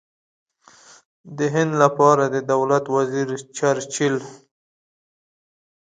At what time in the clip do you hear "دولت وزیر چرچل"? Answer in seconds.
2.51-4.15